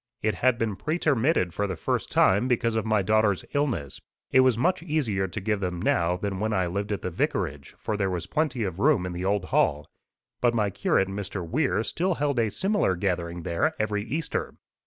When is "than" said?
6.17-6.39